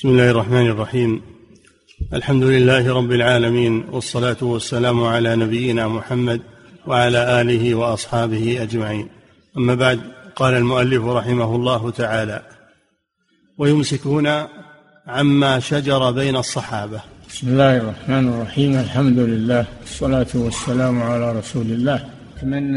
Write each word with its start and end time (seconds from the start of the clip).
بسم 0.00 0.08
الله 0.08 0.30
الرحمن 0.30 0.66
الرحيم. 0.66 1.22
الحمد 2.12 2.44
لله 2.44 2.94
رب 2.94 3.12
العالمين 3.12 3.84
والصلاة 3.92 4.36
والسلام 4.42 5.04
على 5.04 5.36
نبينا 5.36 5.88
محمد 5.88 6.40
وعلى 6.86 7.40
آله 7.40 7.74
وأصحابه 7.74 8.62
أجمعين. 8.62 9.08
أما 9.56 9.74
بعد 9.74 10.00
قال 10.36 10.54
المؤلف 10.54 11.04
رحمه 11.04 11.56
الله 11.56 11.90
تعالى 11.90 12.42
ويمسكون 13.58 14.26
عما 15.06 15.60
شجر 15.60 16.10
بين 16.10 16.36
الصحابة. 16.36 17.00
بسم 17.28 17.48
الله 17.48 17.76
الرحمن 17.76 18.28
الرحيم 18.28 18.78
الحمد 18.78 19.18
لله 19.18 19.64
والصلاة 19.80 20.32
والسلام 20.34 21.02
على 21.02 21.38
رسول 21.38 21.66
الله. 21.66 22.08
من 22.42 22.76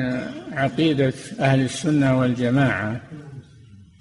عقيدة 0.54 1.14
أهل 1.40 1.62
السنة 1.62 2.20
والجماعة 2.20 3.02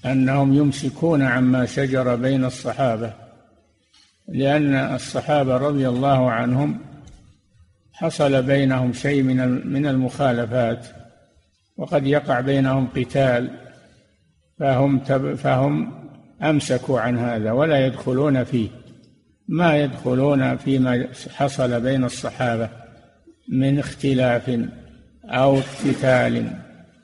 أنهم 0.06 0.54
يمسكون 0.54 1.22
عما 1.22 1.66
شجر 1.66 2.16
بين 2.16 2.44
الصحابة 2.44 3.12
لأن 4.28 4.74
الصحابة 4.74 5.56
رضي 5.56 5.88
الله 5.88 6.30
عنهم 6.30 6.78
حصل 7.92 8.42
بينهم 8.42 8.92
شيء 8.92 9.22
من 9.22 9.66
من 9.72 9.86
المخالفات 9.86 10.86
وقد 11.76 12.06
يقع 12.06 12.40
بينهم 12.40 12.88
قتال 12.96 13.50
فهم 14.58 14.98
فهم 15.36 15.92
أمسكوا 16.42 17.00
عن 17.00 17.18
هذا 17.18 17.52
ولا 17.52 17.86
يدخلون 17.86 18.44
فيه. 18.44 18.68
ما 19.48 19.76
يدخلون 19.76 20.56
فيما 20.56 21.08
حصل 21.34 21.80
بين 21.80 22.04
الصحابة 22.04 22.68
من 23.48 23.78
اختلاف 23.78 24.60
أو 25.24 25.58
اقتتال 25.58 26.52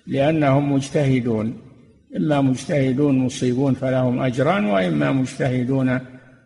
لأنهم 0.07 0.73
مجتهدون. 0.73 1.68
إما 2.17 2.41
مجتهدون 2.41 3.19
مصيبون 3.19 3.75
فلهم 3.75 4.23
أجران 4.23 4.65
وإما 4.65 5.13
مجتهدون 5.13 6.01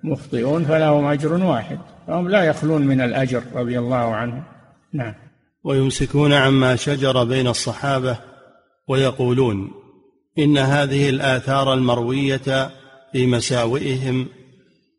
مخطئون 0.05 0.65
فلهم 0.65 1.05
أجر 1.05 1.33
واحد. 1.33 1.79
فهم 2.07 2.29
لا 2.29 2.43
يخلون 2.45 2.83
من 2.83 3.01
الأجر 3.01 3.43
رضي 3.55 3.79
الله 3.79 3.97
عنهم. 3.97 4.43
نعم. 4.93 5.15
ويمسكون 5.65 6.33
عما 6.33 6.77
شجر 6.77 7.25
بين 7.25 7.47
الصحابة 7.47 8.19
ويقولون 8.89 9.71
إن 10.39 10.59
هذه 10.59 11.09
الآثار 11.09 11.75
المروية 11.75 12.71
في 13.13 13.27
مساوئهم 13.27 14.27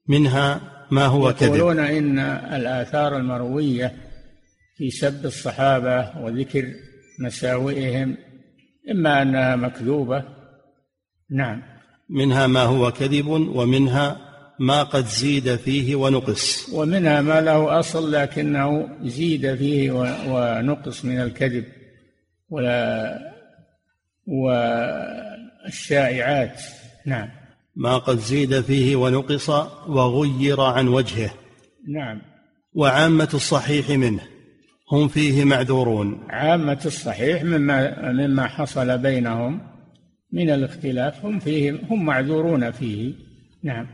منها 0.08 0.62
ما 0.92 1.06
هو 1.06 1.34
كذب. 1.34 1.56
يقولون 1.56 1.80
إن 1.80 2.20
الآثار 2.56 3.18
المروية 3.18 3.94
في 4.78 4.90
سب 4.90 5.26
الصحابة 5.26 6.22
وذكر 6.22 6.66
مساوئهم 7.20 8.18
إما 8.92 9.22
أنها 9.22 9.56
مكذوبة 9.56 10.24
نعم. 11.34 11.62
منها 12.10 12.48
ما 12.48 12.64
هو 12.64 12.92
كذب 12.92 13.28
ومنها 13.28 14.18
ما 14.60 14.84
قد 14.84 15.06
زيد 15.06 15.56
فيه 15.56 15.96
ونقص. 15.96 16.70
ومنها 16.74 17.22
ما 17.22 17.42
له 17.42 17.80
أصل 17.80 18.12
لكنه 18.12 18.90
زيد 19.04 19.56
فيه 19.56 19.92
ونقص 20.28 21.06
من 21.06 21.22
الكذب 21.22 21.66
ولا 22.50 23.20
والشائعات. 25.66 26.62
نعم. 27.06 27.30
ما 27.76 27.98
قد 27.98 28.18
زيد 28.18 28.62
فيه 28.62 28.96
ونقص 28.96 29.50
وغير 29.88 30.62
عن 30.62 30.88
وجهه. 30.88 31.32
نعم. 31.88 32.22
وعامة 32.74 33.30
الصحيح 33.34 33.90
منه. 33.90 34.22
هم 34.92 35.08
فيه 35.08 35.44
معذورون. 35.44 36.24
عامة 36.30 36.82
الصحيح 36.86 37.44
مما 37.44 38.12
مما 38.12 38.48
حصل 38.48 38.98
بينهم 38.98 39.73
من 40.34 40.50
الاختلاف 40.50 41.26
هم 41.26 41.40
فيه 41.40 41.80
هم 41.90 42.06
معذورون 42.06 42.72
فيه. 42.72 43.14
نعم. 43.64 43.88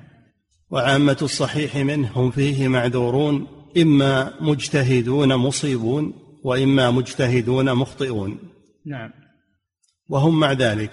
وعامة 0.69 1.17
الصحيح 1.21 1.75
منه 1.75 2.11
هم 2.15 2.31
فيه 2.31 2.67
معذورون 2.67 3.47
إما 3.77 4.33
مجتهدون 4.41 5.35
مصيبون 5.35 6.13
وإما 6.43 6.91
مجتهدون 6.91 7.73
مخطئون. 7.73 8.39
نعم. 8.85 9.11
وهم 10.09 10.39
مع 10.39 10.51
ذلك. 10.53 10.91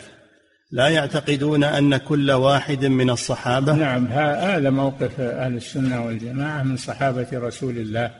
لا 0.71 0.89
يعتقدون 0.89 1.65
أن 1.65 1.97
كل 1.97 2.31
واحد 2.31 2.85
من 2.85 3.11
الصحابة 3.11 3.75
نعم 3.75 4.07
هذا 4.07 4.71
موقف 4.71 5.21
أهل 5.21 5.57
السنة 5.57 6.07
والجماعة 6.07 6.63
من 6.63 6.77
صحابة 6.77 7.27
رسول 7.33 7.79
الله 7.79 8.11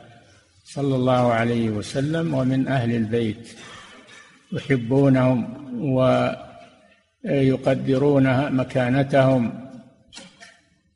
صلى 0.63 0.95
الله 0.95 1.33
عليه 1.33 1.69
وسلم 1.69 2.33
ومن 2.33 2.67
أهل 2.67 2.95
البيت 2.95 3.49
يحبونهم 4.51 5.57
و 5.95 6.29
يقدرون 7.27 8.51
مكانتهم 8.51 9.67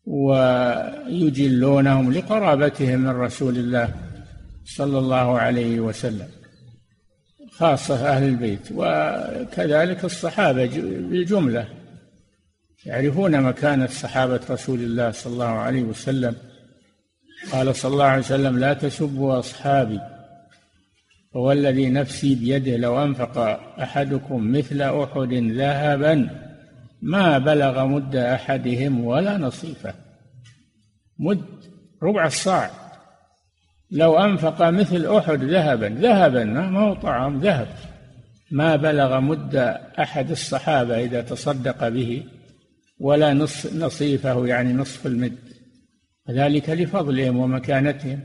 ويجلونهم 0.05 2.13
لقرابتهم 2.13 2.99
من 2.99 3.09
رسول 3.09 3.57
الله 3.57 3.93
صلى 4.65 4.99
الله 4.99 5.39
عليه 5.39 5.79
وسلم 5.79 6.27
خاصة 7.51 8.07
أهل 8.07 8.23
البيت. 8.23 8.71
وكذلك 8.75 10.05
الصحابة 10.05 10.65
بالجملة 11.09 11.67
يعرفون 12.85 13.41
مكانة 13.41 13.87
صحابة 13.87 14.39
رسول 14.49 14.79
الله 14.79 15.11
صلى 15.11 15.33
الله 15.33 15.45
عليه 15.45 15.83
وسلم. 15.83 16.35
قال 17.51 17.75
صلى 17.75 17.93
الله 17.93 18.05
عليه 18.05 18.21
وسلم 18.21 18.59
لا 18.59 18.73
تسبوا 18.73 19.39
أصحابي 19.39 19.99
والذي 21.33 21.89
نفسي 21.89 22.35
بيده 22.35 22.77
لو 22.77 23.03
أنفق 23.03 23.37
أحدكم 23.81 24.51
مثل 24.51 24.81
أحد 24.81 25.33
ذهبا 25.33 26.29
ما 27.01 27.37
بلغ 27.37 27.85
مد 27.85 28.15
أحدهم 28.15 29.05
ولا 29.05 29.37
نصيفة. 29.37 29.93
مد 31.19 31.45
ربع 32.03 32.25
الصاع. 32.25 32.71
لو 33.91 34.17
أنفق 34.17 34.69
مثل 34.69 35.05
أحد 35.05 35.43
ذهبا 35.43 35.85
ذهبا 35.85 36.43
ما 36.43 36.79
هو 36.79 36.93
طعام 36.93 37.39
ذهب. 37.39 37.67
ما 38.51 38.75
بلغ 38.75 39.19
مد 39.19 39.55
أحد 39.99 40.31
الصحابة 40.31 41.03
إذا 41.03 41.21
تصدق 41.21 41.89
به 41.89 42.23
ولا 42.99 43.33
نص 43.33 43.73
نصيفه 43.73 44.47
يعني 44.47 44.73
نصف 44.73 45.07
المد. 45.07 45.37
ذلك 46.29 46.69
لفضلهم 46.69 47.37
ومكانتهم. 47.37 48.19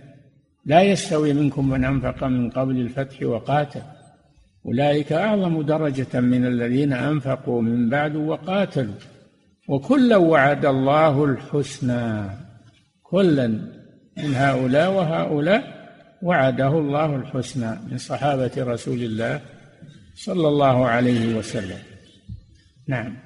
لا 0.66 0.82
يستوي 0.82 1.32
منكم 1.32 1.68
من 1.68 1.84
أنفق 1.84 2.24
من 2.24 2.50
قبل 2.50 2.76
الفتح 2.80 3.22
وقاتل. 3.22 3.82
أولئك 4.66 5.12
أعظم 5.12 5.62
درجة 5.62 6.20
من 6.20 6.46
الذين 6.46 6.92
أنفقوا 6.92 7.62
من 7.62 7.88
بعد 7.88 8.16
وقاتلوا. 8.16 8.94
وكلا 9.68 10.16
وعد 10.16 10.66
الله 10.66 11.24
الحسنى. 11.24 12.30
كلا 13.02 13.46
من 14.18 14.34
هؤلاء 14.34 14.92
وهؤلاء 14.92 15.62
وعده 16.22 16.78
الله 16.78 17.16
الحسنى 17.16 17.78
من 17.90 17.98
صحابة 17.98 18.50
رسول 18.58 18.98
الله 18.98 19.40
صلى 20.14 20.48
الله 20.48 20.86
عليه 20.86 21.34
وسلم. 21.34 21.78
نعم. 22.88 23.16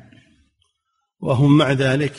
وهم 1.20 1.58
مع 1.58 1.72
ذلك 1.72 2.12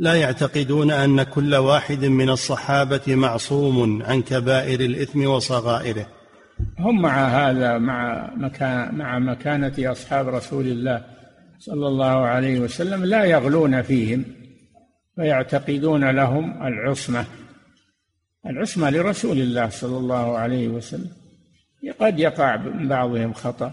لا 0.00 0.14
يعتقدون 0.14 0.90
أن 0.90 1.22
كل 1.22 1.54
واحد 1.54 2.04
من 2.04 2.30
الصحابة 2.30 3.00
معصوم 3.08 4.02
عن 4.02 4.22
كبائر 4.22 4.80
الإثم 4.80 5.26
وصغائره. 5.26 6.06
هم 6.78 7.02
مع 7.02 7.28
هذا 7.28 7.78
مع 7.78 8.30
مكان 8.36 8.94
مع 8.94 9.18
مكانة 9.18 9.74
أصحاب 9.78 10.28
رسول 10.28 10.66
الله 10.66 11.04
صلى 11.58 11.88
الله 11.88 12.26
عليه 12.26 12.60
وسلم 12.60 13.04
لا 13.04 13.24
يغلون 13.24 13.82
فيهم 13.82 14.24
فيعتقدون 15.16 16.10
لهم 16.10 16.66
العصمة. 16.66 17.24
العصمة 18.46 18.90
لرسول 18.90 19.38
الله 19.38 19.68
صلى 19.68 19.96
الله 19.96 20.38
عليه 20.38 20.68
وسلم. 20.68 21.10
قد 22.00 22.18
يقع 22.18 22.56
من 22.56 22.88
بعضهم 22.88 23.32
خطأ 23.32 23.72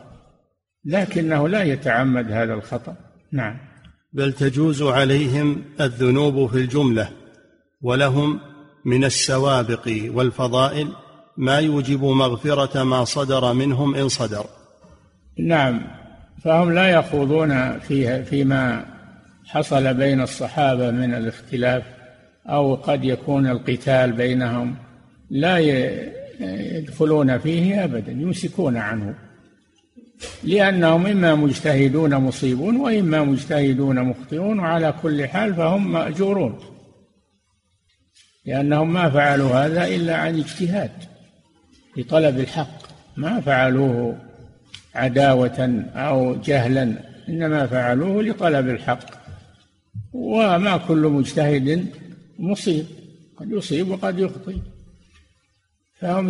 لكنه 0.85 1.49
لا 1.49 1.63
يتعمد 1.63 2.31
هذا 2.31 2.53
الخطأ. 2.53 2.95
نعم. 3.31 3.57
بل 4.17 4.33
تجوز 4.33 4.81
عليهم 4.83 5.63
الذنوب 5.81 6.49
في 6.49 6.57
الجملة 6.57 7.09
ولهم 7.81 8.39
من 8.85 9.03
السوابق 9.03 10.09
والفضائل 10.13 10.87
ما 11.37 11.59
يوجب 11.59 12.03
مغفرة 12.03 12.83
ما 12.83 13.03
صدر 13.03 13.53
منهم 13.53 13.95
إن 13.95 14.09
صدر. 14.09 14.45
نعم 15.39 15.81
فهم 16.43 16.73
لا 16.73 16.89
يخوضون 16.89 17.79
فيها 17.79 18.21
فيما 18.21 18.85
حصل 19.45 19.93
بين 19.93 20.21
الصحابة 20.21 20.91
من 20.91 21.13
الاختلاف 21.13 21.83
أو 22.47 22.75
قد 22.75 23.05
يكون 23.05 23.47
القتال 23.47 24.11
بينهم 24.11 24.75
لا 25.29 25.57
يدخلون 26.77 27.37
فيه 27.37 27.83
ابدا 27.83 28.11
يمسكون 28.11 28.77
عنه. 28.77 29.26
لأنهم 30.43 31.05
إما 31.05 31.35
مجتهدون 31.35 32.15
مصيبون 32.15 32.75
وإما 32.75 33.23
مجتهدون 33.23 34.03
مخطئون 34.03 34.59
وعلى 34.59 34.93
كل 35.01 35.27
حال 35.27 35.55
فهم 35.55 35.91
مأجورون. 35.91 36.59
لأنهم 38.45 38.93
ما 38.93 39.09
فعلوا 39.09 39.65
هذا 39.65 39.87
إلا 39.87 40.15
عن 40.15 40.39
اجتهاد 40.39 40.91
لطلب 41.97 42.39
الحق. 42.39 42.87
ما 43.17 43.41
فعلوه 43.41 44.17
عداوة 44.95 45.83
أو 45.95 46.35
جهلا 46.35 46.93
إنما 47.29 47.67
فعلوه 47.67 48.23
لطلب 48.23 48.69
الحق. 48.69 49.17
وما 50.13 50.77
كل 50.77 50.97
مجتهد 50.97 51.85
مصيب 52.39 52.85
قد 53.37 53.51
يصيب 53.51 53.89
وقد 53.89 54.19
يخطئ. 54.19 54.55
فهم 55.99 56.29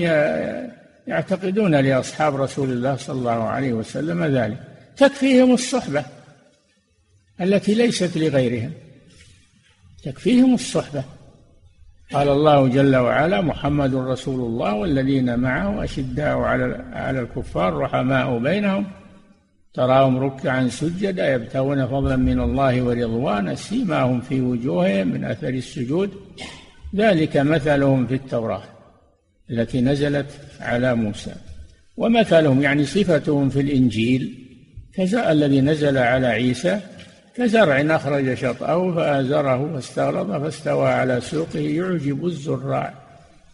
يعتقدون 1.07 1.75
لأصحاب 1.75 2.35
رسول 2.35 2.71
الله 2.71 2.95
صلى 2.95 3.19
الله 3.19 3.43
عليه 3.43 3.73
وسلم 3.73 4.23
ذلك. 4.23 4.57
تكفيهم 4.97 5.53
الصحبة 5.53 6.05
التي 7.41 7.73
ليست 7.73 8.17
لغيرهم. 8.17 8.71
تكفيهم 10.03 10.53
الصحبة. 10.53 11.03
قال 12.13 12.29
الله 12.29 12.67
جل 12.67 12.95
وعلا 12.95 13.41
محمد 13.41 13.95
رسول 13.95 14.39
الله 14.39 14.73
والذين 14.73 15.39
معه 15.39 15.83
أشداء 15.83 16.37
على 16.37 16.85
على 16.93 17.19
الكفار 17.19 17.77
رحماء 17.77 18.39
بينهم 18.39 18.85
تراهم 19.73 20.17
ركعا 20.17 20.67
سجدا 20.67 21.33
يبتغون 21.33 21.87
فضلا 21.87 22.15
من 22.15 22.39
الله 22.39 22.81
ورضوانا 22.81 23.55
سيماهم 23.55 24.21
في 24.21 24.41
وجوههم 24.41 25.07
من 25.07 25.23
أثر 25.23 25.49
السجود. 25.49 26.11
ذلك 26.95 27.37
مثلهم 27.37 28.07
في 28.07 28.15
التوراة. 28.15 28.76
التي 29.51 29.81
نزلت 29.81 30.27
على 30.59 30.95
موسى. 30.95 31.35
ومثلهم 31.97 32.61
يعني 32.61 32.85
صفتهم 32.85 33.49
في 33.49 33.61
الإنجيل 33.61 34.47
الذي 35.13 35.61
نزل 35.61 35.97
على 35.97 36.27
عيسى 36.27 36.79
كزرع 37.35 37.95
أخرج 37.95 38.33
شطأه 38.33 38.95
فآزره 38.95 39.73
فاستغلظ 39.73 40.31
فاستوى 40.31 40.87
على 40.87 41.21
سوقه 41.21 41.59
يعجب 41.59 42.25
الزراع 42.25 42.93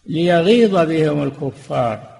ليغيظ 0.06 0.76
بهم 0.76 1.22
الكفار. 1.22 2.14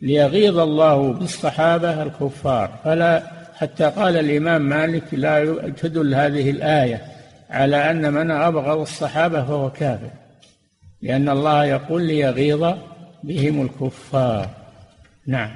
ليغيظ 0.00 0.58
الله 0.58 1.12
بالصحابة 1.12 2.02
الكفار. 2.02 2.80
فلا 2.84 3.22
حتى 3.54 3.84
قال 3.84 4.16
الإمام 4.16 4.62
مالك 4.62 5.04
لا 5.12 5.72
تدل 5.76 6.14
هذه 6.14 6.50
الآية 6.50 7.02
على 7.50 7.90
أن 7.90 8.12
من 8.12 8.30
أبغض 8.30 8.78
الصحابة 8.78 9.44
فهو 9.44 9.70
كافر. 9.70 10.10
لأن 11.02 11.28
الله 11.28 11.64
يقول 11.64 12.02
ليغيظ 12.02 12.74
بهم 13.22 13.62
الكفار. 13.62 14.48
نعم. 15.26 15.50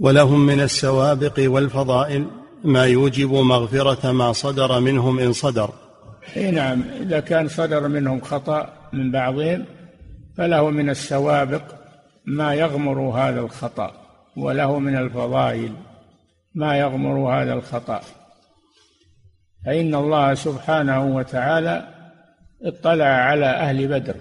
ولهم 0.00 0.46
من 0.46 0.60
السوابق 0.60 1.34
والفضائل 1.38 2.26
ما 2.64 2.86
يوجب 2.86 3.32
مغفرة 3.32 4.12
ما 4.12 4.32
صدر 4.32 4.80
منهم 4.80 5.18
إن 5.18 5.32
صدر. 5.32 5.70
إي 6.36 6.50
نعم. 6.50 6.82
إذا 7.00 7.20
كان 7.20 7.48
صدر 7.48 7.88
منهم 7.88 8.20
خطأ 8.20 8.72
من 8.92 9.10
بعضهم 9.10 9.64
فله 10.36 10.70
من 10.70 10.90
السوابق 10.90 11.62
ما 12.26 12.54
يغمر 12.54 12.98
هذا 13.00 13.40
الخطأ 13.40 13.92
وله 14.36 14.78
من 14.78 14.96
الفضائل 14.96 15.72
ما 16.54 16.78
يغمر 16.78 17.30
هذا 17.30 17.54
الخطأ. 17.54 18.00
فإن 19.66 19.94
الله 19.94 20.34
سبحانه 20.34 21.04
وتعالى 21.16 21.93
اطلع 22.62 23.04
على 23.04 23.46
أهل 23.46 23.88
بدر 23.88 24.16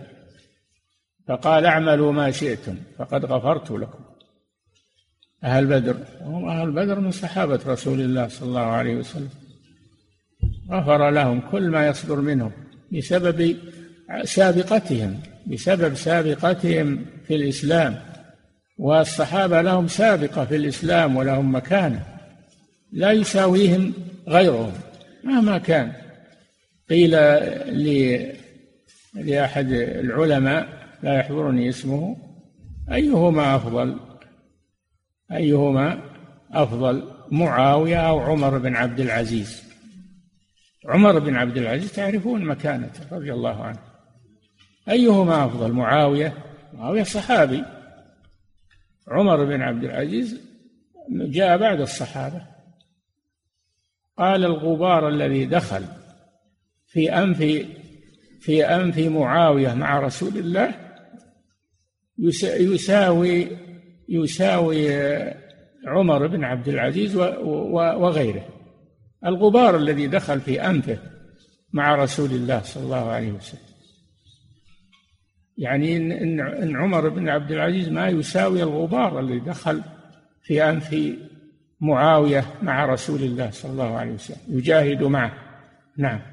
فقال 1.27 1.65
اعملوا 1.65 2.11
ما 2.11 2.31
شئتم 2.31 2.75
فقد 2.97 3.25
غفرت 3.25 3.71
لكم. 3.71 4.03
أهل 5.43 5.65
بدر 5.65 5.97
هم 6.21 6.49
أهل 6.49 6.71
بدر 6.71 6.99
من 6.99 7.11
صحابة 7.11 7.59
رسول 7.67 8.01
الله 8.01 8.27
صلى 8.27 8.47
الله 8.47 8.61
عليه 8.61 8.95
وسلم. 8.95 9.29
غفر 10.71 11.09
لهم 11.09 11.41
كل 11.51 11.69
ما 11.69 11.87
يصدر 11.87 12.15
منهم 12.15 12.51
بسبب 12.91 13.57
سابقتهم 14.23 15.19
بسبب 15.47 15.93
سابقتهم 15.93 17.05
في 17.27 17.35
الإسلام. 17.35 17.99
والصحابة 18.77 19.61
لهم 19.61 19.87
سابقة 19.87 20.45
في 20.45 20.55
الإسلام 20.55 21.15
ولهم 21.15 21.55
مكانة 21.55 22.05
لا 22.91 23.11
يساويهم 23.11 23.93
غيرهم 24.27 24.73
مهما 25.23 25.57
كان. 25.57 26.02
قيل 26.93 27.11
لأحد 29.13 29.71
العلماء 29.71 30.67
لا 31.03 31.19
يحضرني 31.19 31.69
اسمه 31.69 32.17
أيهما 32.91 33.55
أفضل؟ 33.55 33.99
أيهما 35.31 35.99
أفضل 36.51 37.11
معاوية 37.31 38.09
أو 38.09 38.19
عمر 38.19 38.57
بن 38.57 38.75
عبد 38.75 38.99
العزيز؟ 38.99 39.63
عمر 40.85 41.19
بن 41.19 41.35
عبد 41.35 41.57
العزيز 41.57 41.93
تعرفون 41.93 42.45
مكانته 42.45 43.15
رضي 43.15 43.33
الله 43.33 43.63
عنه. 43.63 43.79
أيهما 44.89 45.45
أفضل 45.45 45.71
معاوية؟ 45.71 46.33
معاوية 46.73 47.03
صحابي. 47.03 47.63
عمر 49.07 49.45
بن 49.45 49.61
عبد 49.61 49.83
العزيز 49.83 50.41
جاء 51.09 51.57
بعد 51.57 51.81
الصحابة. 51.81 52.41
قال 54.17 54.45
الغبار 54.45 55.09
الذي 55.09 55.45
دخل 55.45 55.85
في 56.93 57.11
أنف 57.11 57.67
في 58.41 58.65
أنف 58.65 58.99
معاوية 58.99 59.73
مع 59.73 59.99
رسول 59.99 60.37
الله 60.37 60.75
يساوي 62.59 63.47
يساوي 64.09 64.87
عمر 65.87 66.27
بن 66.27 66.43
عبد 66.43 66.67
العزيز 66.67 67.15
وغيره. 67.15 68.45
الغبار 69.25 69.77
الذي 69.77 70.07
دخل 70.07 70.41
في 70.41 70.61
أنفه 70.61 70.97
مع 71.73 71.95
رسول 71.95 72.31
الله 72.31 72.61
صلى 72.61 72.83
الله 72.83 73.09
عليه 73.09 73.31
وسلم. 73.31 73.59
يعني 75.57 75.97
إن, 75.97 76.75
عمر 76.75 77.09
بن 77.09 77.29
عبد 77.29 77.51
العزيز 77.51 77.89
ما 77.89 78.07
يساوي 78.07 78.63
الغبار 78.63 79.19
الذي 79.19 79.39
دخل 79.39 79.81
في 80.43 80.69
أنف 80.69 80.95
معاوية 81.81 82.45
مع 82.61 82.85
رسول 82.85 83.23
الله 83.23 83.49
صلى 83.51 83.71
الله 83.71 83.95
عليه 83.97 84.11
وسلم. 84.11 84.57
يجاهد 84.57 85.03
معه. 85.03 85.33
نعم. 85.97 86.32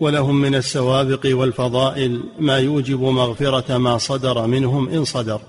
ولهم 0.00 0.40
من 0.40 0.54
السوابق 0.54 1.26
والفضائل 1.26 2.22
ما 2.38 2.58
يوجب 2.58 3.00
مغفرة 3.00 3.78
ما 3.78 3.98
صدر 3.98 4.46
منهم 4.46 4.88
إن 4.88 5.04
صدر 5.04 5.40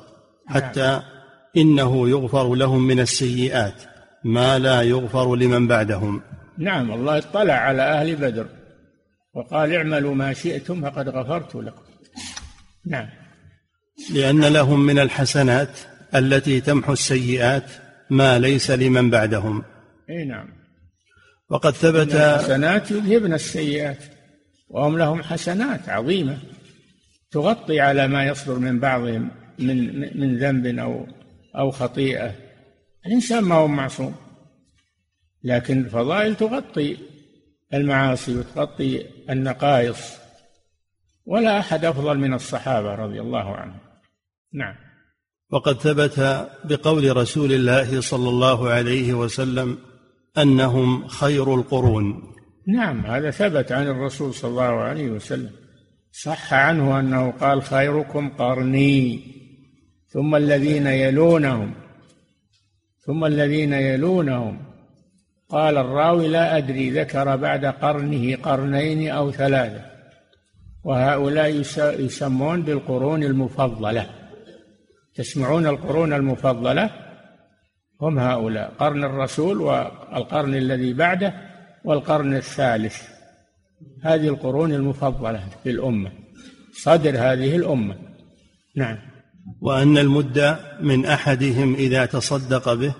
حتى. 0.47 1.01
إنه 1.57 2.09
يغفر 2.09 2.55
لهم 2.55 2.87
من 2.87 2.99
السيئات 2.99 3.83
ما 4.23 4.59
لا 4.59 4.81
يغفر 4.81 5.35
لمن 5.35 5.67
بعدهم. 5.67 6.21
نعم 6.57 6.91
الله 6.91 7.17
اطلع 7.17 7.53
على 7.53 7.81
أهل 7.81 8.15
بدر 8.15 8.47
وقال 9.33 9.73
اعملوا 9.73 10.15
ما 10.15 10.33
شئتم 10.33 10.81
فقد 10.81 11.09
غفرت 11.09 11.55
لكم. 11.55 11.81
نعم. 12.85 13.07
لأن 14.13 14.45
لهم 14.45 14.85
من 14.85 14.99
الحسنات 14.99 15.79
التي 16.15 16.61
تمحو 16.61 16.93
السيئات 16.93 17.71
ما 18.09 18.39
ليس 18.39 18.71
لمن 18.71 19.09
بعدهم. 19.09 19.63
إي 20.09 20.25
نعم. 20.25 20.47
وقد 21.49 21.71
ثبت 21.71 22.15
الحسنات 22.15 22.91
يذهبن 22.91 23.33
السيئات. 23.33 23.97
وهم 24.67 24.97
لهم 24.97 25.23
حسنات 25.23 25.89
عظيمة 25.89 26.37
تغطي 27.31 27.79
على 27.79 28.07
ما 28.07 28.25
يصدر 28.25 28.59
من 28.59 28.79
بعضهم 28.79 29.31
من 29.59 29.99
من 30.19 30.37
ذنب 30.37 30.79
أو 30.79 31.07
أو 31.57 31.71
خطيئة. 31.71 32.35
الإنسان 33.05 33.43
ما 33.43 33.55
هو 33.55 33.67
معصوم 33.67 34.15
لكن 35.43 35.79
الفضائل 35.79 36.35
تغطي 36.35 36.97
المعاصي 37.73 38.37
وتغطي 38.37 39.05
النقائص. 39.29 40.17
ولا 41.25 41.59
أحد 41.59 41.85
أفضل 41.85 42.17
من 42.17 42.33
الصحابة 42.33 42.95
رضي 42.95 43.21
الله 43.21 43.55
عنهم. 43.55 43.79
نعم. 44.53 44.75
وقد 45.51 45.79
ثبت 45.79 46.47
بقول 46.63 47.17
رسول 47.17 47.53
الله 47.53 48.01
صلى 48.01 48.29
الله 48.29 48.69
عليه 48.69 49.13
وسلم 49.13 49.77
أنهم 50.37 51.07
خير 51.07 51.55
القرون. 51.55 52.34
نعم 52.67 53.05
هذا 53.05 53.31
ثبت 53.31 53.71
عن 53.71 53.87
الرسول 53.87 54.33
صلى 54.33 54.49
الله 54.49 54.63
عليه 54.63 55.09
وسلم. 55.09 55.51
صح 56.11 56.53
عنه 56.53 56.99
أنه 56.99 57.31
قال 57.31 57.63
خيركم 57.63 58.29
قرني 58.29 59.19
ثم 60.07 60.35
الذين 60.35 60.87
يلونهم 60.87 61.73
ثم 63.05 63.25
الذين 63.25 63.73
يلونهم. 63.73 64.57
قال 65.49 65.77
الراوي 65.77 66.27
لا 66.27 66.57
أدري 66.57 66.89
ذكر 66.89 67.35
بعد 67.35 67.65
قرنه 67.65 68.35
قرنين 68.35 69.09
أو 69.09 69.31
ثلاثة. 69.31 69.85
وهؤلاء 70.83 71.49
يسمون 71.99 72.61
بالقرون 72.61 73.23
المفضلة. 73.23 74.09
تسمعون 75.15 75.67
القرون 75.67 76.13
المفضلة؟ 76.13 76.89
هم 78.01 78.19
هؤلاء 78.19 78.73
قرن 78.79 79.03
الرسول 79.03 79.61
والقرن 79.61 80.55
الذي 80.55 80.93
بعده 80.93 81.44
والقرن 81.85 82.35
الثالث. 82.35 83.01
هذه 84.03 84.27
القرون 84.27 84.73
المفضلة 84.73 85.43
في 85.63 85.69
الأمة 85.69 86.11
صدر 86.73 87.09
هذه 87.09 87.55
الأمة. 87.55 87.95
نعم. 88.75 88.97
وأن 89.61 89.97
المد 89.97 90.57
من 90.81 91.05
أحدهم 91.05 91.75
إذا 91.75 92.05
تصدق 92.05 92.73
به 92.73 92.95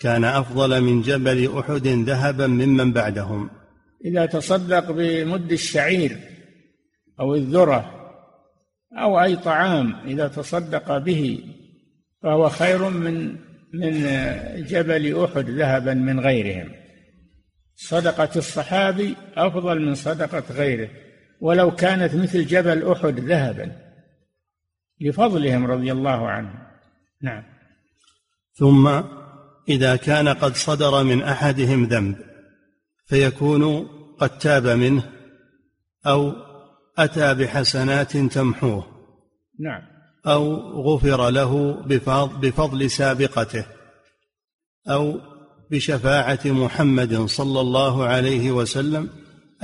كان 0.00 0.24
أفضل 0.24 0.80
من 0.80 1.02
جبل 1.02 1.58
أحد 1.58 1.86
ذهبا 1.86 2.46
ممن 2.46 2.92
بعدهم. 2.92 3.50
إذا 4.04 4.26
تصدق 4.26 4.90
بمد 4.90 5.52
الشعير 5.52 6.16
أو 7.20 7.34
الذرة 7.34 7.90
أو 8.98 9.20
أي 9.20 9.36
طعام 9.36 9.94
إذا 10.06 10.28
تصدق 10.28 10.98
به 10.98 11.44
فهو 12.22 12.48
خير 12.48 12.88
من 12.88 13.36
من 13.74 13.92
جبل 14.66 15.24
أحد 15.24 15.50
ذهبا 15.50 15.94
من 15.94 16.20
غيرهم. 16.20 16.81
صدقة 17.76 18.30
الصحابي 18.36 19.16
أفضل 19.36 19.80
من 19.80 19.94
صدقة 19.94 20.54
غيره 20.54 20.90
ولو 21.40 21.70
كانت 21.70 22.14
مثل 22.14 22.46
جبل 22.46 22.90
أحد 22.92 23.20
ذهبا. 23.20 23.76
لفضلهم 25.00 25.66
رضي 25.66 25.92
الله 25.92 26.28
عنهم. 26.28 26.58
نعم. 27.22 27.44
ثم 28.54 29.02
إذا 29.68 29.96
كان 29.96 30.28
قد 30.28 30.54
صدر 30.54 31.04
من 31.04 31.22
أحدهم 31.22 31.84
ذنب 31.84 32.16
فيكون 33.06 33.88
قد 34.18 34.38
تاب 34.38 34.66
منه 34.66 35.12
أو 36.06 36.32
أتى 36.98 37.34
بحسنات 37.34 38.16
تمحوه. 38.16 38.86
نعم. 39.60 39.82
أو 40.26 40.54
غفر 40.82 41.30
له 41.30 41.72
بفضل 42.40 42.90
سابقته. 42.90 43.64
أو 44.88 45.31
بشفاعة 45.72 46.40
محمد 46.44 47.14
صلى 47.14 47.60
الله 47.60 48.06
عليه 48.06 48.50
وسلم 48.50 49.08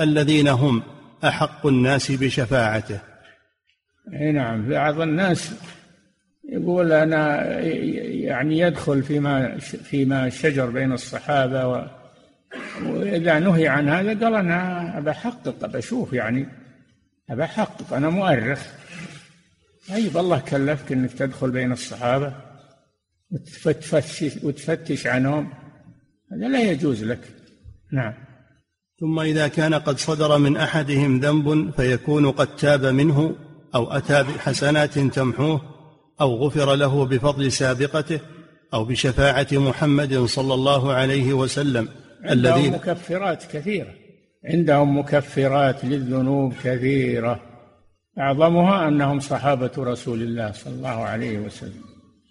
الذين 0.01 0.49
هم 0.49 0.83
أحق 1.25 1.67
الناس 1.67 2.13
بشفاعته. 2.13 3.01
إي 4.15 4.33
نعم 4.33 4.69
بعض 4.69 5.01
الناس 5.01 5.53
يقول 6.49 6.93
أنا 6.93 7.51
يعني 8.01 8.59
يدخل 8.59 9.03
فيما 9.03 9.59
فيما 9.59 10.29
شجر 10.29 10.67
بين 10.67 10.93
الصحابة 10.93 11.67
و 11.67 11.87
وإذا 12.83 13.39
نهي 13.39 13.69
عن 13.69 13.89
هذا 13.89 14.25
قال 14.25 14.35
أنا 14.35 15.01
بحقق 15.01 15.67
بشوف 15.67 16.13
يعني 16.13 16.49
بحقق 17.31 17.93
أنا 17.93 18.09
مؤرخ. 18.09 18.63
طيب 19.89 20.17
الله 20.17 20.39
كلفك 20.39 20.93
إنك 20.93 21.13
تدخل 21.13 21.51
بين 21.51 21.73
الصحابة 21.73 22.33
وتفتش 23.31 24.25
وتفتش 24.43 25.07
عنهم. 25.07 25.68
هذا 26.33 26.49
لا 26.49 26.71
يجوز 26.71 27.05
لك. 27.05 27.21
نعم. 27.93 28.15
ثم 29.01 29.21
إذا 29.21 29.49
كان 29.49 29.75
قد 29.75 29.99
صدر 29.99 30.39
من 30.39 30.57
أحدهم 30.57 31.21
ذنب 31.21 31.71
فيكون 31.77 32.31
قد 32.31 32.57
تاب 32.57 32.87
منه 32.87 33.37
أو 33.75 33.93
أتى 33.93 34.23
بحسنات 34.23 34.99
تمحوه 34.99 35.61
أو 36.21 36.37
غفر 36.37 36.75
له 36.75 37.07
بفضل 37.07 37.53
سابقته 37.53 38.21
أو 38.75 38.85
بشفاعة 38.85 39.47
محمد 39.53 40.15
صلى 40.25 40.55
الله 40.55 40.93
عليه 40.93 41.33
وسلم 41.33 41.89
الذين 42.31 42.73
مكفرات 42.73 43.45
كثيرة. 43.57 43.95
عندهم 44.45 44.99
مكفرات 44.99 45.85
للذنوب 45.85 46.53
كثيرة. 46.65 47.41
أعظمها 48.19 48.89
أنهم 48.89 49.21
صحابة 49.21 49.71
رسول 49.79 50.23
الله 50.23 50.53
صلى 50.53 50.75
الله 50.75 50.89
عليه 50.89 51.39
وسلم. 51.39 51.83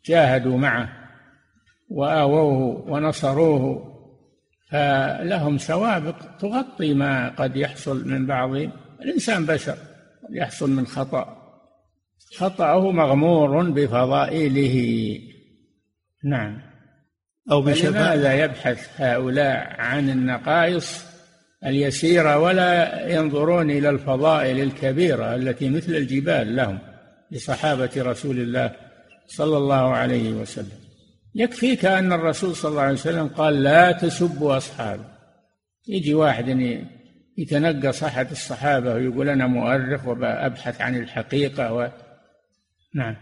جاهدوا 0.06 0.58
معه. 0.58 0.97
وآووه 1.89 2.89
ونصروه 2.91 3.94
فلهم 4.72 5.58
سوابق 5.58 6.15
تغطي 6.39 6.94
ما 6.94 7.29
قد 7.29 7.56
يحصل 7.56 8.08
من 8.08 8.25
بعض. 8.25 8.50
الإنسان 9.01 9.46
بشر 9.46 9.77
يحصل 10.29 10.70
من 10.70 10.88
خطأ. 10.88 11.38
خطأه 12.38 12.91
مغمور 12.91 13.70
بفضائله. 13.70 15.20
نعم. 16.24 16.62
أو 17.51 17.70
لماذا 17.70 18.34
يبحث 18.34 19.01
هؤلاء 19.01 19.75
عن 19.79 20.10
النقائص 20.10 21.06
اليسيرة 21.65 22.39
ولا 22.39 23.08
ينظرون 23.10 23.72
إلى 23.72 23.89
الفضائل 23.89 24.60
الكبيرة 24.60 25.36
التي 25.36 25.70
مثل 25.70 25.91
الجبال 25.91 26.56
لهم 26.56 26.79
لصحابة 27.32 27.89
رسول 27.98 28.39
الله 28.39 28.75
صلى 29.27 29.58
الله 29.58 29.94
عليه 29.94 30.32
وسلم؟ 30.32 30.87
يكفيك 31.38 31.86
أن 31.86 32.13
الرسول 32.13 32.56
صلى 32.56 32.70
الله 32.72 32.82
عليه 32.82 32.94
وسلم 32.94 33.27
قال 33.27 33.63
لا 33.63 33.91
تسبوا 33.91 34.58
أصحابي 34.58 35.03
يجي 35.88 36.13
واحد 36.13 36.46
يتنقص 37.38 38.03
أحد 38.03 38.32
الصحابة 38.32 38.94
ويقول 38.94 39.29
أنا 39.29 39.48
مؤرخ 39.48 40.08
وأبحث 40.08 40.82
عن 40.82 40.96
الحقيقة 40.96 41.74
و... 41.74 41.89
نعم. 42.96 43.15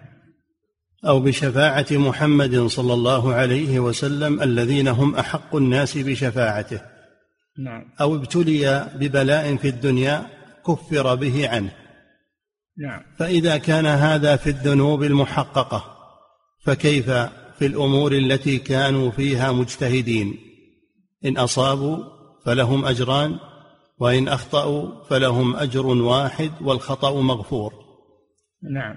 أو 1.08 1.20
بشفاعة 1.20 1.86
محمد 1.92 2.60
صلى 2.60 2.94
الله 2.94 3.34
عليه 3.34 3.80
وسلم 3.80 4.42
الذين 4.42 4.88
هم 4.88 5.16
أحق 5.16 5.56
الناس 5.56 5.98
بشفاعته. 5.98 6.82
نعم. 7.60 7.92
أو 8.02 8.16
ابتلي 8.16 8.90
ببلاء 8.96 9.56
في 9.56 9.68
الدنيا 9.68 10.26
كفر 10.68 11.16
به 11.16 11.50
عنه. 11.50 11.72
نعم. 12.78 13.02
فإذا 13.18 13.58
كان 13.58 13.86
هذا 13.86 14.36
في 14.36 14.50
الذنوب 14.50 15.04
المحققة 15.04 15.96
فكيف 16.66 17.10
في 17.60 17.66
الأمور 17.66 18.12
التي 18.12 18.58
كانوا 18.58 19.12
فيها 19.12 19.52
مجتهدين. 19.52 20.38
إن 21.26 21.38
أصابوا 21.38 21.98
فلهم 22.46 22.86
أجران 22.86 23.38
وإن 24.00 24.28
أخطأوا 24.28 25.04
فلهم 25.10 25.56
أجر 25.56 25.86
واحد 25.86 26.52
والخطأ 26.62 27.22
مغفور. 27.22 27.74
نعم. 28.72 28.96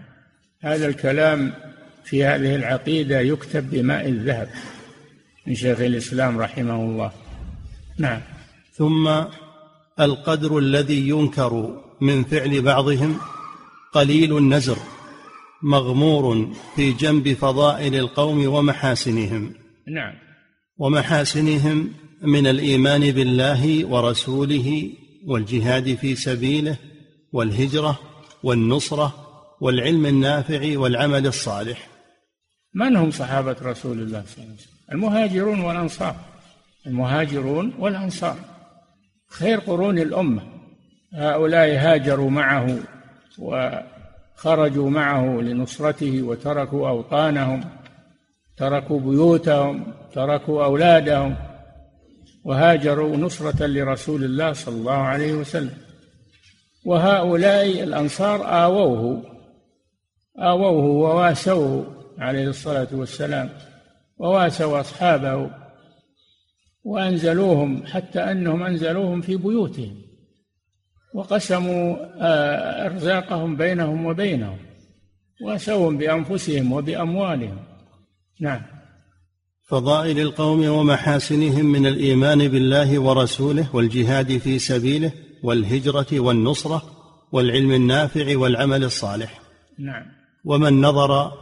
هذا 0.61 0.87
الكلام 0.87 1.55
في 2.05 2.25
هذه 2.25 2.55
العقيدة 2.55 3.21
يكتب 3.21 3.71
بماء 3.71 4.09
الذهب 4.09 4.49
من 5.47 5.55
شيخ 5.55 5.81
الإسلام 5.81 6.39
رحمه 6.39 6.75
الله. 6.75 7.13
نعم. 7.99 8.21
ثم 8.73 9.09
القدر 10.01 10.59
الذي 10.59 11.09
ينكر 11.09 11.83
من 12.01 12.25
فعل 12.25 12.63
بعضهم 12.63 13.19
قليل 13.93 14.39
النزر. 14.39 14.79
مغمور 15.63 16.55
في 16.77 16.93
جنب 16.93 17.33
فضائل 17.33 17.95
القوم 17.95 18.47
ومحاسنهم. 18.47 19.55
نعم. 19.89 20.15
ومحاسنهم 20.79 21.93
من 22.23 22.47
الإيمان 22.47 23.11
بالله 23.11 23.87
ورسوله 23.87 24.91
والجهاد 25.27 25.95
في 25.95 26.15
سبيله 26.15 26.77
والهجرة 27.33 27.99
والنصرة 28.43 29.15
والعلم 29.61 30.07
النافع 30.07 30.79
والعمل 30.79 31.27
الصالح. 31.27 31.89
من 32.75 32.97
هم 32.97 33.11
صحابة 33.11 33.57
رسول 33.63 33.99
الله 33.99 34.25
صلى 34.27 34.45
الله 34.45 34.55
عليه 34.55 34.55
وسلم؟ 34.55 34.79
المهاجرون 34.93 35.61
والأنصار. 35.61 36.17
المهاجرون 36.87 37.75
والأنصار. 37.79 38.37
خير 39.31 39.59
قرون 39.59 39.99
الأمة. 39.99 40.43
هؤلاء 41.15 41.69
هاجروا 41.69 42.31
معه 42.31 42.79
وخرجوا 44.39 44.91
معه 44.91 45.41
لنصرته 45.41 46.23
وتركوا 46.23 46.89
أوطانهم 46.89 47.65
تركوا 48.57 49.01
بيوتهم 49.01 49.95
تركوا 50.13 50.65
أولادهم 50.65 51.37
وهاجروا 52.45 53.17
نصرة 53.17 53.67
لرسول 53.67 54.25
الله 54.25 54.53
صلى 54.53 54.75
الله 54.75 54.93
عليه 54.93 55.33
وسلم. 55.33 55.77
وهؤلاء 56.85 57.83
الأنصار 57.83 58.65
آووه 58.65 59.23
آووه 60.39 60.85
وواسوه 60.85 61.87
عليه 62.19 62.49
الصلاة 62.49 62.89
والسلام 62.93 63.51
وواسوا 64.19 64.81
أصحابه 64.81 65.51
وأنزلوهم 66.85 67.87
حتى 67.87 68.21
أنهم 68.21 68.63
أنزلوهم 68.63 69.21
في 69.21 69.37
بيوتهم. 69.37 70.08
وقسموا 71.15 71.97
آه، 72.21 72.87
أرزاقهم 72.87 73.57
بينهم 73.57 74.07
وبينهم 74.07 74.59
واسوهم 75.43 75.99
بأنفسهم 75.99 76.73
وبأموالهم. 76.73 77.59
نعم. 78.41 78.61
فضائل 79.69 80.19
القوم 80.21 80.69
ومحاسنهم 80.69 81.67
من 81.67 81.87
الإيمان 81.87 82.49
بالله 82.49 82.99
ورسوله 82.99 83.77
والجهاد 83.77 84.39
في 84.39 84.59
سبيله 84.59 85.13
والهجرة 85.43 86.21
والنصرة 86.21 86.83
والعلم 87.33 87.73
النافع 87.73 88.39
والعمل 88.39 88.85
الصالح. 88.85 89.41
نعم. 89.79 90.07
ومن 90.45 90.81
نظر 90.81 91.33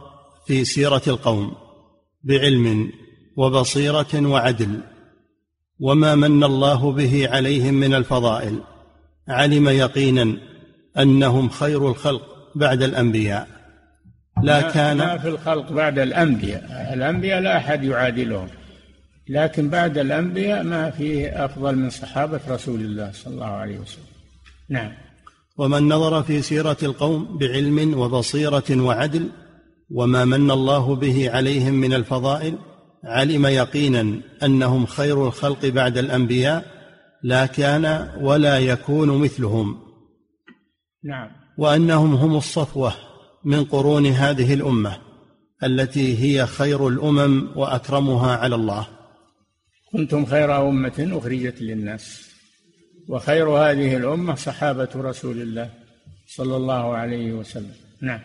في 0.47 0.65
سيرة 0.65 1.01
القوم 1.07 1.55
بعلم 2.23 2.91
وبصيرة 3.37 4.27
وعدل 4.27 4.79
وما 5.79 6.15
من 6.15 6.43
الله 6.43 6.91
به 6.91 7.29
عليهم 7.29 7.73
من 7.73 7.93
الفضائل 7.93 8.59
علم 9.29 9.69
يقينا 9.69 10.37
أنهم 10.97 11.49
خير 11.49 11.87
الخلق 11.89 12.21
بعد 12.55 12.83
الأنبياء. 12.83 13.47
لا 14.43 14.61
كان 14.61 14.97
ما 14.97 15.17
في 15.17 15.27
الخلق 15.27 15.71
بعد 15.71 15.99
الأنبياء. 15.99 16.91
الأنبياء 16.93 17.41
لا 17.41 17.57
أحد 17.57 17.83
يعادلهم. 17.83 18.47
لكن 19.29 19.69
بعد 19.69 19.97
الأنبياء 19.97 20.63
ما 20.63 20.89
فيه 20.89 21.45
أفضل 21.45 21.75
من 21.75 21.89
صحابة 21.89 22.39
رسول 22.49 22.81
الله 22.81 23.11
صلى 23.13 23.33
الله 23.33 23.45
عليه 23.45 23.77
وسلم. 23.79 24.05
نعم. 24.69 24.91
ومن 25.57 25.87
نظر 25.89 26.23
في 26.23 26.41
سيرة 26.41 26.77
القوم 26.83 27.37
بعلم 27.37 27.99
وبصيرة 27.99 28.63
وعدل 28.71 29.29
وما 29.91 30.25
من 30.25 30.51
الله 30.51 30.95
به 30.95 31.31
عليهم 31.31 31.73
من 31.73 31.93
الفضائل 31.93 32.57
علم 33.03 33.45
يقينا 33.45 34.19
أنهم 34.43 34.85
خير 34.85 35.27
الخلق 35.27 35.65
بعد 35.65 35.97
الأنبياء 35.97 36.76
لا 37.23 37.45
كان 37.45 38.13
ولا 38.21 38.59
يكون 38.59 39.21
مثلهم. 39.21 39.81
نعم. 41.03 41.29
وأنهم 41.57 42.13
هم 42.13 42.35
الصفوة 42.35 42.93
من 43.43 43.63
قرون 43.65 44.05
هذه 44.05 44.53
الأمة 44.53 44.97
التي 45.63 46.17
هي 46.23 46.45
خير 46.45 46.87
الأمم 46.87 47.47
وأكرمها 47.55 48.37
على 48.37 48.55
الله. 48.55 48.87
كنتم 49.91 50.25
خير 50.25 50.69
أمة 50.69 51.07
أخرجت 51.11 51.61
للناس 51.61 52.29
وخير 53.09 53.49
هذه 53.49 53.97
الأمة 53.97 54.35
صحابة 54.35 54.89
رسول 54.95 55.41
الله 55.41 55.69
صلى 56.27 56.55
الله 56.55 56.95
عليه 56.95 57.33
وسلم. 57.33 57.75
نعم. 58.01 58.19